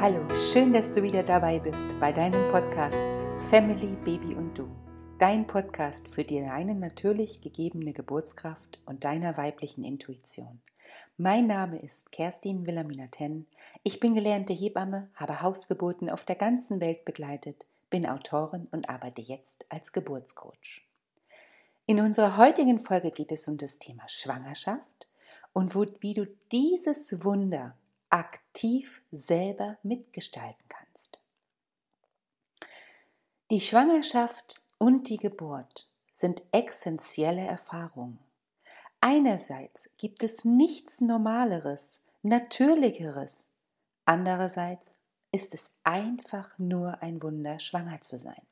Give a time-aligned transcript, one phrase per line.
[0.00, 3.02] Hallo, schön, dass du wieder dabei bist bei deinem Podcast
[3.50, 4.68] Family, Baby und Du.
[5.18, 10.60] Dein Podcast für deine natürlich gegebene Geburtskraft und deiner weiblichen Intuition.
[11.16, 13.48] Mein Name ist Kerstin Wilhelmina Tenn.
[13.82, 19.22] Ich bin gelernte Hebamme, habe Hausgeburten auf der ganzen Welt begleitet, bin Autorin und arbeite
[19.22, 20.86] jetzt als Geburtscoach.
[21.86, 25.08] In unserer heutigen Folge geht es um das Thema Schwangerschaft
[25.52, 27.74] und wo, wie du dieses Wunder
[28.10, 31.18] aktiv selber mitgestalten kannst.
[33.50, 38.18] Die Schwangerschaft und die Geburt sind essentielle Erfahrungen.
[39.00, 43.50] Einerseits gibt es nichts Normaleres, Natürlicheres.
[44.04, 44.98] Andererseits
[45.30, 48.42] ist es einfach nur ein Wunder, schwanger zu sein.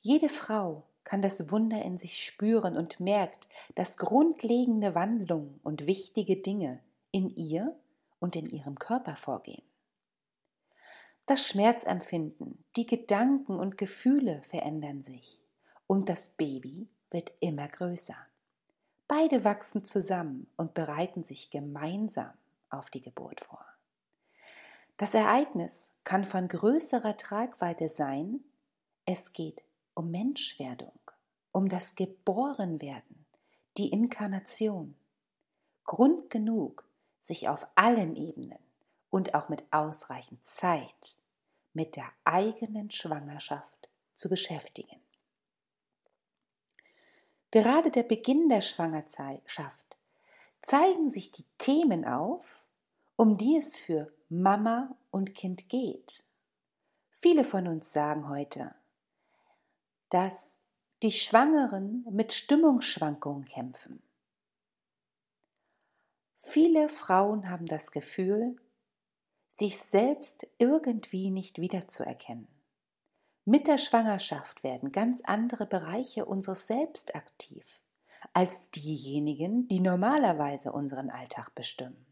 [0.00, 6.36] Jede Frau kann das Wunder in sich spüren und merkt, dass grundlegende Wandlungen und wichtige
[6.36, 6.80] Dinge
[7.10, 7.74] in ihr
[8.20, 9.62] und in ihrem Körper vorgehen.
[11.26, 15.42] Das Schmerzempfinden, die Gedanken und Gefühle verändern sich
[15.86, 18.16] und das Baby wird immer größer.
[19.06, 22.32] Beide wachsen zusammen und bereiten sich gemeinsam
[22.70, 23.64] auf die Geburt vor.
[24.96, 28.40] Das Ereignis kann von größerer Tragweite sein,
[29.04, 29.62] es geht
[29.94, 30.98] um Menschwerdung,
[31.52, 33.26] um das Geborenwerden,
[33.76, 34.94] die Inkarnation.
[35.84, 36.87] Grund genug,
[37.28, 38.58] sich auf allen Ebenen
[39.10, 41.16] und auch mit ausreichend Zeit
[41.74, 45.00] mit der eigenen Schwangerschaft zu beschäftigen.
[47.50, 49.96] Gerade der Beginn der Schwangerschaft
[50.60, 52.64] zeigen sich die Themen auf,
[53.16, 56.24] um die es für Mama und Kind geht.
[57.10, 58.74] Viele von uns sagen heute,
[60.08, 60.60] dass
[61.02, 64.02] die Schwangeren mit Stimmungsschwankungen kämpfen.
[66.40, 68.54] Viele Frauen haben das Gefühl,
[69.48, 72.46] sich selbst irgendwie nicht wiederzuerkennen.
[73.44, 77.80] Mit der Schwangerschaft werden ganz andere Bereiche unseres Selbst aktiv
[78.34, 82.06] als diejenigen, die normalerweise unseren Alltag bestimmen.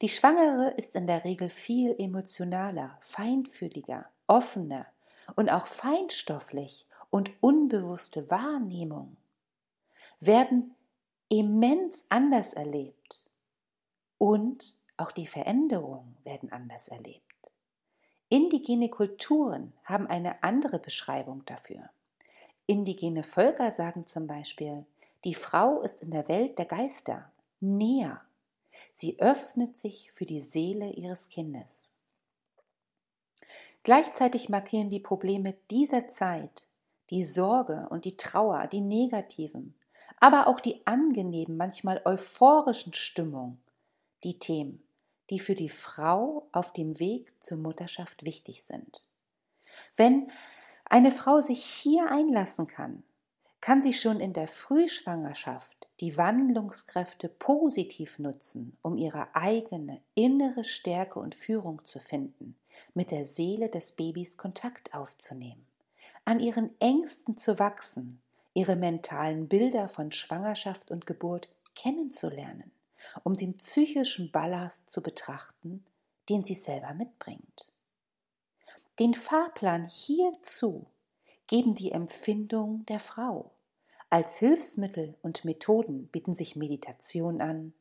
[0.00, 4.86] Die Schwangere ist in der Regel viel emotionaler, feinfühliger, offener
[5.36, 9.18] und auch feinstofflich und unbewusste Wahrnehmung
[10.18, 10.74] werden
[11.28, 13.29] immens anders erlebt
[14.20, 17.50] und auch die Veränderungen werden anders erlebt.
[18.28, 21.88] Indigene Kulturen haben eine andere Beschreibung dafür.
[22.66, 24.84] Indigene Völker sagen zum Beispiel,
[25.24, 28.20] die Frau ist in der Welt der Geister näher.
[28.92, 31.92] Sie öffnet sich für die Seele ihres Kindes.
[33.84, 36.68] Gleichzeitig markieren die Probleme dieser Zeit,
[37.08, 39.74] die Sorge und die Trauer, die negativen,
[40.18, 43.62] aber auch die angenehmen, manchmal euphorischen Stimmungen
[44.24, 44.82] die Themen,
[45.30, 49.06] die für die Frau auf dem Weg zur Mutterschaft wichtig sind.
[49.96, 50.30] Wenn
[50.84, 53.04] eine Frau sich hier einlassen kann,
[53.60, 61.20] kann sie schon in der Frühschwangerschaft die Wandlungskräfte positiv nutzen, um ihre eigene innere Stärke
[61.20, 62.56] und Führung zu finden,
[62.94, 65.66] mit der Seele des Babys Kontakt aufzunehmen,
[66.24, 68.22] an ihren Ängsten zu wachsen,
[68.54, 72.72] ihre mentalen Bilder von Schwangerschaft und Geburt kennenzulernen
[73.24, 75.84] um den psychischen Ballast zu betrachten,
[76.28, 77.72] den sie selber mitbringt.
[78.98, 80.86] Den Fahrplan hierzu
[81.46, 83.50] geben die Empfindungen der Frau.
[84.10, 87.72] Als Hilfsmittel und Methoden bieten sich Meditation an,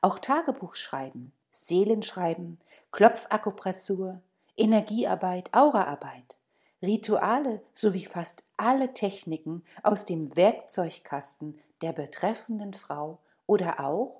[0.00, 2.58] auch Tagebuchschreiben, Seelenschreiben,
[2.92, 4.20] Klopfakupressur,
[4.56, 6.38] Energiearbeit, Auraarbeit,
[6.82, 14.17] Rituale sowie fast alle Techniken aus dem Werkzeugkasten der betreffenden Frau oder auch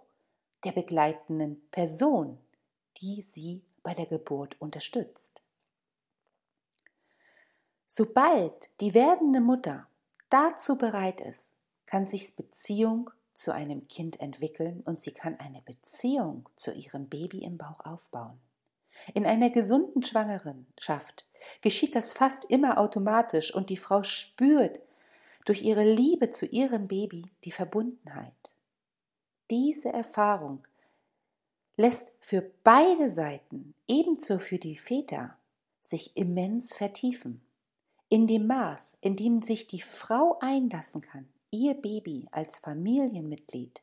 [0.65, 2.39] der begleitenden Person,
[2.99, 5.41] die sie bei der Geburt unterstützt.
[7.87, 9.87] Sobald die werdende Mutter
[10.29, 11.55] dazu bereit ist,
[11.87, 17.45] kann sich Beziehung zu einem Kind entwickeln und sie kann eine Beziehung zu ihrem Baby
[17.45, 18.39] im Bauch aufbauen.
[19.15, 21.25] In einer gesunden Schwangerenschaft
[21.63, 24.81] geschieht das fast immer automatisch und die Frau spürt
[25.45, 28.55] durch ihre Liebe zu ihrem Baby die Verbundenheit.
[29.51, 30.67] Diese Erfahrung
[31.79, 35.39] lässt für beide Seiten, ebenso für die Väter,
[35.81, 37.41] sich immens vertiefen.
[38.11, 43.81] In dem Maß, in dem sich die Frau einlassen kann, ihr Baby als Familienmitglied,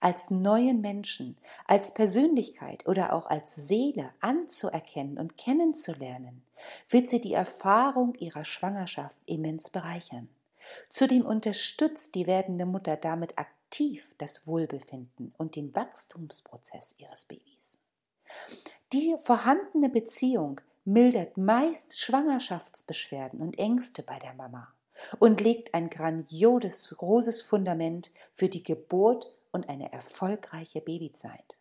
[0.00, 6.42] als neuen Menschen, als Persönlichkeit oder auch als Seele anzuerkennen und kennenzulernen,
[6.90, 10.28] wird sie die Erfahrung ihrer Schwangerschaft immens bereichern.
[10.90, 17.78] Zudem unterstützt die werdende Mutter damit aktiv aktiv das Wohlbefinden und den Wachstumsprozess ihres Babys.
[18.92, 24.72] Die vorhandene Beziehung mildert meist Schwangerschaftsbeschwerden und Ängste bei der Mama
[25.18, 31.58] und legt ein grandioses, großes Fundament für die Geburt und eine erfolgreiche Babyzeit.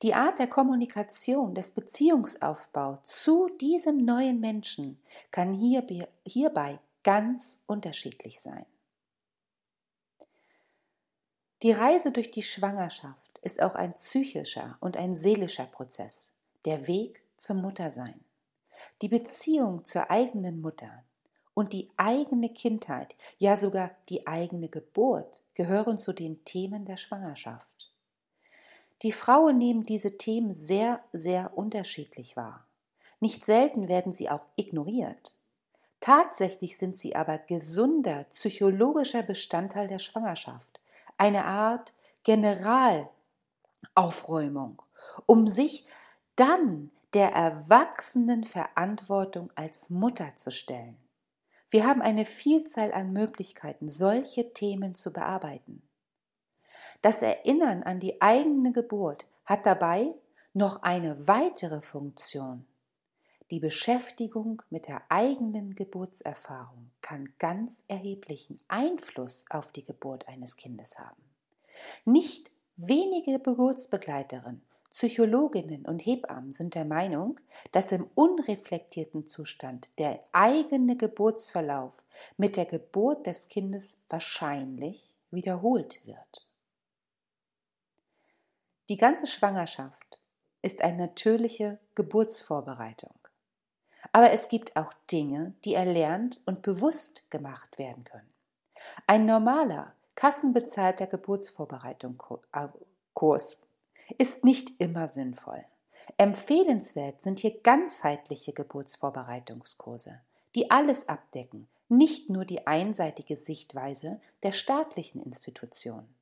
[0.00, 5.00] Die Art der Kommunikation, des Beziehungsaufbaus zu diesem neuen Menschen
[5.30, 8.64] kann hierbei ganz unterschiedlich sein.
[11.62, 16.32] Die Reise durch die Schwangerschaft ist auch ein psychischer und ein seelischer Prozess,
[16.64, 18.18] der Weg zum Muttersein.
[19.00, 21.04] Die Beziehung zur eigenen Mutter
[21.54, 27.92] und die eigene Kindheit, ja sogar die eigene Geburt gehören zu den Themen der Schwangerschaft.
[29.02, 32.66] Die Frauen nehmen diese Themen sehr, sehr unterschiedlich wahr.
[33.20, 35.38] Nicht selten werden sie auch ignoriert.
[36.00, 40.80] Tatsächlich sind sie aber gesunder psychologischer Bestandteil der Schwangerschaft,
[41.22, 41.92] eine Art
[42.24, 44.82] Generalaufräumung,
[45.24, 45.86] um sich
[46.34, 50.96] dann der erwachsenen Verantwortung als Mutter zu stellen.
[51.70, 55.88] Wir haben eine Vielzahl an Möglichkeiten, solche Themen zu bearbeiten.
[57.02, 60.16] Das Erinnern an die eigene Geburt hat dabei
[60.54, 62.66] noch eine weitere Funktion.
[63.52, 70.98] Die Beschäftigung mit der eigenen Geburtserfahrung kann ganz erheblichen Einfluss auf die Geburt eines Kindes
[70.98, 71.22] haben.
[72.06, 77.38] Nicht wenige Geburtsbegleiterinnen, Psychologinnen und Hebammen sind der Meinung,
[77.72, 81.92] dass im unreflektierten Zustand der eigene Geburtsverlauf
[82.38, 86.48] mit der Geburt des Kindes wahrscheinlich wiederholt wird.
[88.88, 90.20] Die ganze Schwangerschaft
[90.62, 93.21] ist eine natürliche Geburtsvorbereitung.
[94.12, 98.30] Aber es gibt auch Dinge, die erlernt und bewusst gemacht werden können.
[99.06, 103.62] Ein normaler, kassenbezahlter Geburtsvorbereitungskurs
[104.18, 105.64] ist nicht immer sinnvoll.
[106.16, 110.20] Empfehlenswert sind hier ganzheitliche Geburtsvorbereitungskurse,
[110.54, 116.14] die alles abdecken, nicht nur die einseitige Sichtweise der staatlichen Institutionen.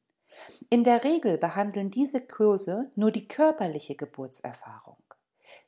[0.69, 4.99] In der Regel behandeln diese Kurse nur die körperliche Geburtserfahrung.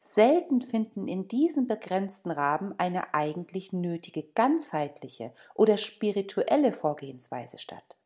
[0.01, 7.97] Selten finden in diesem begrenzten Rahmen eine eigentlich nötige ganzheitliche oder spirituelle Vorgehensweise statt.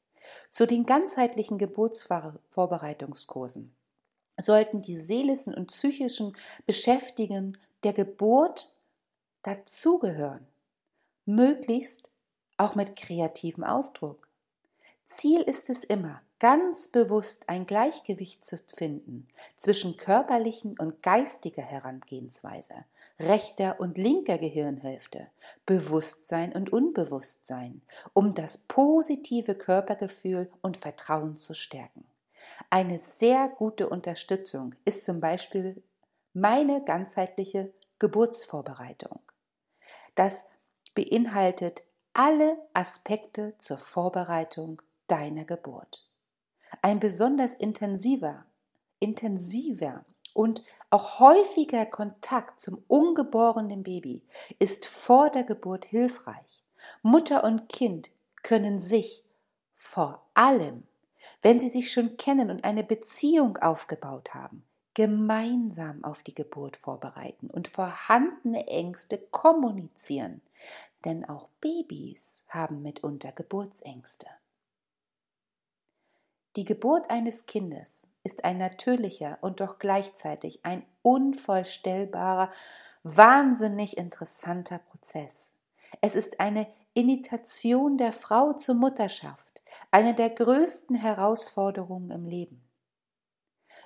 [0.50, 3.76] Zu den ganzheitlichen Geburtsvorbereitungskursen
[4.38, 6.36] sollten die seelischen und psychischen
[6.66, 8.74] Beschäftigungen der Geburt
[9.42, 10.48] dazugehören,
[11.24, 12.10] möglichst
[12.56, 14.28] auch mit kreativem Ausdruck.
[15.06, 22.84] Ziel ist es immer, ganz bewusst ein Gleichgewicht zu finden zwischen körperlichen und geistiger Herangehensweise,
[23.18, 25.28] rechter und linker Gehirnhälfte,
[25.64, 32.04] Bewusstsein und Unbewusstsein, um das positive Körpergefühl und Vertrauen zu stärken.
[32.70, 35.82] Eine sehr gute Unterstützung ist zum Beispiel
[36.32, 39.20] meine ganzheitliche Geburtsvorbereitung.
[40.14, 40.44] Das
[40.94, 41.82] beinhaltet
[42.12, 46.05] alle Aspekte zur Vorbereitung deiner Geburt.
[46.82, 48.44] Ein besonders intensiver,
[49.00, 54.22] intensiver und auch häufiger Kontakt zum ungeborenen Baby
[54.58, 56.62] ist vor der Geburt hilfreich.
[57.02, 58.10] Mutter und Kind
[58.42, 59.24] können sich
[59.72, 60.84] vor allem,
[61.42, 67.50] wenn sie sich schon kennen und eine Beziehung aufgebaut haben, gemeinsam auf die Geburt vorbereiten
[67.50, 70.40] und vorhandene Ängste kommunizieren.
[71.04, 74.26] Denn auch Babys haben mitunter Geburtsängste.
[76.56, 82.50] Die Geburt eines Kindes ist ein natürlicher und doch gleichzeitig ein unvorstellbarer,
[83.02, 85.52] wahnsinnig interessanter Prozess.
[86.00, 92.62] Es ist eine Initiation der Frau zur Mutterschaft, eine der größten Herausforderungen im Leben.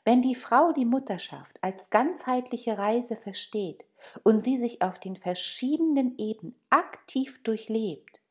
[0.05, 3.85] Wenn die Frau die Mutterschaft als ganzheitliche Reise versteht
[4.23, 8.23] und sie sich auf den verschiedenen Ebenen aktiv durchlebt,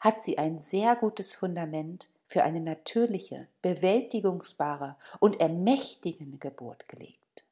[0.00, 7.44] hat sie ein sehr gutes Fundament für eine natürliche, bewältigungsbare und ermächtigende Geburt gelegt.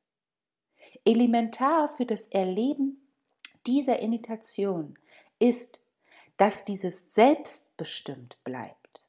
[1.04, 3.08] Elementar für das Erleben
[3.66, 4.98] dieser Initiation
[5.38, 5.80] ist,
[6.36, 9.04] dass dieses selbstbestimmt bleibt.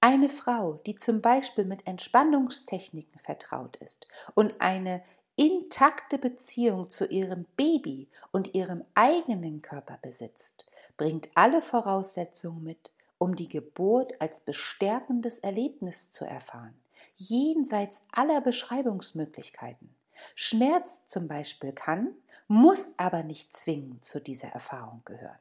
[0.00, 5.02] Eine Frau, die zum Beispiel mit Entspannungstechniken vertraut ist und eine
[5.36, 12.92] intakte Beziehung zu ihrem Baby und ihrem eigenen Körper besitzt, bringt alle Voraussetzungen mit,
[13.24, 16.78] um die Geburt als bestärkendes Erlebnis zu erfahren,
[17.16, 19.88] jenseits aller Beschreibungsmöglichkeiten.
[20.34, 22.12] Schmerz zum Beispiel kann,
[22.48, 25.38] muss aber nicht zwingend zu dieser Erfahrung gehören.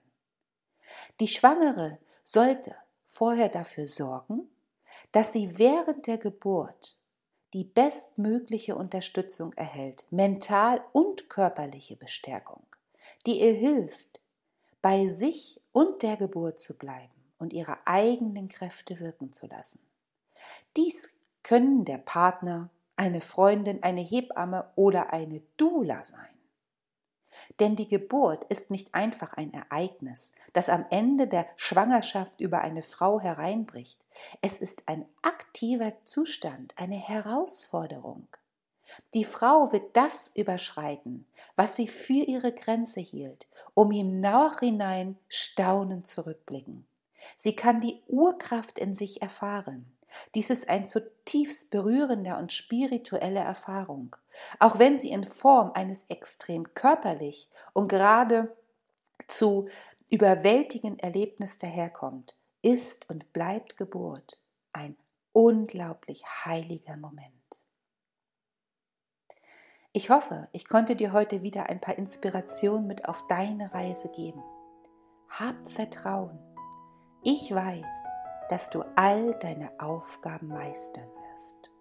[1.19, 2.73] Die Schwangere sollte
[3.03, 4.47] vorher dafür sorgen,
[5.11, 6.97] dass sie während der Geburt
[7.51, 12.63] die bestmögliche Unterstützung erhält, mental und körperliche Bestärkung,
[13.25, 14.21] die ihr hilft,
[14.81, 19.79] bei sich und der Geburt zu bleiben und ihre eigenen Kräfte wirken zu lassen.
[20.75, 21.11] Dies
[21.43, 26.27] können der Partner, eine Freundin, eine Hebamme oder eine Dula sein.
[27.59, 32.83] Denn die Geburt ist nicht einfach ein Ereignis, das am Ende der Schwangerschaft über eine
[32.83, 33.99] Frau hereinbricht.
[34.41, 38.27] Es ist ein aktiver Zustand, eine Herausforderung.
[39.13, 46.07] Die Frau wird das überschreiten, was sie für ihre Grenze hielt, um im Nachhinein staunend
[46.07, 46.85] zurückblicken.
[47.37, 49.93] Sie kann die Urkraft in sich erfahren.
[50.35, 54.15] Dies ist ein zutiefst berührender und spirituelle Erfahrung,
[54.59, 58.55] auch wenn sie in Form eines extrem körperlich und gerade
[59.27, 59.67] zu
[60.09, 64.39] überwältigenden Erlebnis daherkommt, ist und bleibt Geburt
[64.71, 64.95] ein
[65.31, 67.33] unglaublich heiliger Moment.
[69.91, 74.41] Ich hoffe, ich konnte dir heute wieder ein paar Inspirationen mit auf deine Reise geben.
[75.29, 76.52] Hab Vertrauen.
[77.25, 77.85] Ich weiß,
[78.49, 81.71] dass du all deine Aufgaben meistern wirst.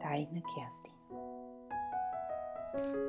[0.00, 0.94] Deine Kerstin.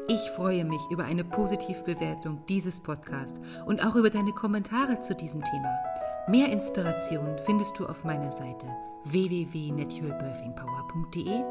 [0.09, 5.41] Ich freue mich über eine Positivbewertung dieses Podcasts und auch über deine Kommentare zu diesem
[5.45, 5.73] Thema.
[6.25, 8.65] Mehr Inspiration findest du auf meiner Seite
[9.03, 11.43] www.naturalbirthingpower.de.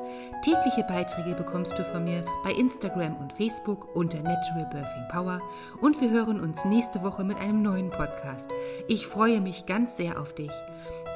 [0.42, 5.42] Tägliche Beiträge bekommst du von mir bei Instagram und Facebook unter Natural Birthing Power
[5.82, 8.48] und wir hören uns nächste Woche mit einem neuen Podcast.
[8.88, 10.50] Ich freue mich ganz sehr auf dich.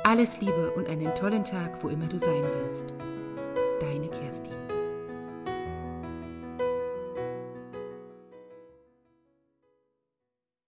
[0.04, 2.92] Alles Liebe und einen tollen Tag, wo immer du sein willst.
[3.80, 4.55] Deine Kerstin.